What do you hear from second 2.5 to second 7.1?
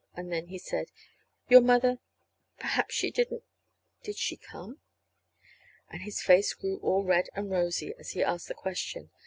perhaps she didn't did she come?" And his face grew all